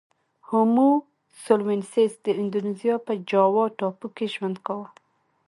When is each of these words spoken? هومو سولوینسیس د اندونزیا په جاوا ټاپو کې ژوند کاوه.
هومو 0.47 0.89
سولوینسیس 1.43 2.13
د 2.25 2.27
اندونزیا 2.41 2.95
په 3.07 3.13
جاوا 3.29 3.65
ټاپو 3.79 4.07
کې 4.15 4.25
ژوند 4.33 4.57
کاوه. 4.65 4.87